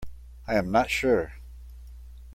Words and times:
I 0.47 0.55
am 0.55 0.71
not 0.71 0.89
sure. 0.89 1.33